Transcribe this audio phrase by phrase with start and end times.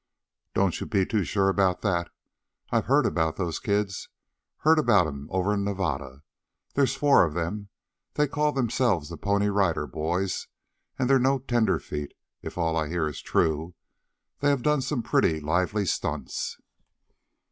[0.55, 2.09] "Don't you be too sure about that.
[2.71, 4.09] I've heard about those kids.
[4.61, 6.23] Heard about 'em over in Nevada.
[6.73, 7.69] There's four of them.
[8.15, 10.47] They call themselves the Pony Rider Boys;
[10.97, 13.75] and they're no tenderfeet, if all I hear is true.
[14.39, 16.57] They have done some pretty lively stunts."